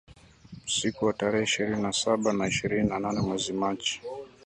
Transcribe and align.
usiku 0.65 1.05
wa 1.05 1.13
tarehe 1.13 1.43
ishirni 1.43 1.81
na 1.83 1.93
saba 1.93 2.33
na 2.33 2.47
ishirini 2.47 2.89
na 2.89 2.99
nane 2.99 3.21
mwezi 3.21 3.53
Machi 3.53 4.01